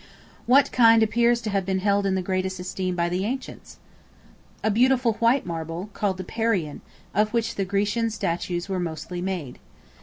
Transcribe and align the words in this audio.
What 0.47 0.71
kind 0.71 1.03
appears 1.03 1.41
to 1.41 1.51
have 1.51 1.63
been 1.63 1.77
held 1.77 2.07
in 2.07 2.15
the 2.15 2.23
greatest 2.23 2.59
esteem 2.59 2.95
by 2.95 3.07
the 3.07 3.23
ancients? 3.23 3.77
A 4.63 4.71
beautiful 4.71 5.13
white 5.21 5.45
marble, 5.45 5.91
called 5.93 6.17
the 6.17 6.23
Parian; 6.23 6.81
of 7.13 7.33
which 7.35 7.53
the 7.53 7.65
Grecian 7.65 8.09
statues 8.09 8.67
were 8.67 8.79
mostly 8.79 9.21
made. 9.21 9.59